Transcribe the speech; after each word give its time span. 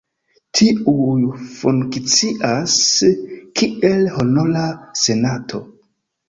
Tiuj 0.59 1.27
funkcias 1.57 2.79
kiel 3.61 4.09
honora 4.17 4.65
senato. 5.05 5.63